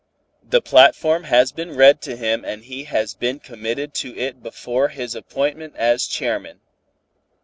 [0.41, 4.87] "The platform has been read to him and he has been committed to it before
[4.87, 6.59] his appointment as chairman.